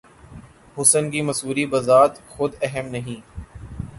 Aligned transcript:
حسن 0.77 1.09
کی 1.11 1.21
مصوری 1.21 1.65
بذات 1.65 2.13
خود 2.27 2.51
اہم 2.61 2.87
نہیں 2.87 3.21